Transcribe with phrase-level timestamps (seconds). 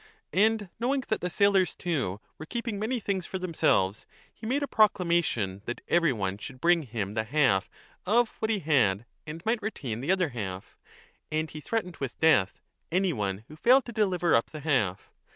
[0.33, 4.63] And knowing that the sailors too were keeping 35 many things for themselves, he made
[4.63, 7.69] a proclamation that every one should bring him the half
[8.03, 10.75] of what he had and i35o a might retain the other half;
[11.31, 12.61] and he threatened with death
[12.91, 15.11] any one who failed to deliver up the half.